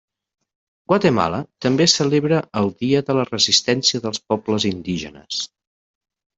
[0.91, 5.47] Guatemala també celebra el dia de la Resistència dels Pobles Indígenes.